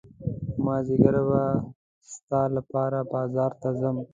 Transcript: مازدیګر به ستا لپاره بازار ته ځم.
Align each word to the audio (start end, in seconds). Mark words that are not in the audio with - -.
مازدیګر 0.65 1.15
به 1.29 1.43
ستا 2.11 2.41
لپاره 2.57 2.99
بازار 3.13 3.51
ته 3.61 3.69
ځم. 3.79 3.97